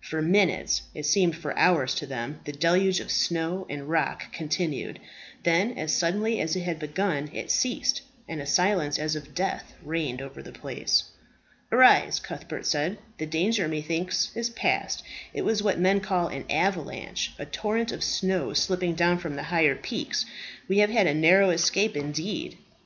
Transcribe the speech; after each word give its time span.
For 0.00 0.22
minutes 0.22 0.80
it 0.94 1.04
seemed 1.04 1.36
for 1.36 1.54
hours 1.58 1.94
to 1.96 2.06
them 2.06 2.40
the 2.46 2.52
deluge 2.52 3.00
of 3.00 3.10
snow 3.10 3.66
and 3.68 3.86
rock 3.86 4.32
continued. 4.32 4.98
Then, 5.42 5.76
as 5.76 5.94
suddenly 5.94 6.40
as 6.40 6.56
it 6.56 6.62
had 6.62 6.78
begun, 6.78 7.28
it 7.34 7.50
ceased, 7.50 8.00
and 8.26 8.40
a 8.40 8.46
silence 8.46 8.98
as 8.98 9.14
of 9.14 9.34
death 9.34 9.74
reigned 9.82 10.22
over 10.22 10.42
the 10.42 10.52
place. 10.52 11.04
"Arise," 11.70 12.18
Cuthbert 12.18 12.64
said; 12.64 12.96
"the 13.18 13.26
danger, 13.26 13.68
methinks, 13.68 14.30
is 14.34 14.48
past. 14.48 15.02
It 15.34 15.42
was 15.42 15.62
what 15.62 15.78
men 15.78 16.00
call 16.00 16.28
an 16.28 16.46
avalanche 16.48 17.32
a 17.38 17.44
torrent 17.44 17.92
of 17.92 18.02
snow 18.02 18.54
slipping 18.54 18.94
down 18.94 19.18
from 19.18 19.36
the 19.36 19.42
higher 19.52 19.76
peaks. 19.76 20.24
We 20.66 20.78
have 20.78 20.88
had 20.88 21.06
a 21.06 21.12
narrow 21.12 21.50
escape 21.50 21.94
indeed." 21.94 22.56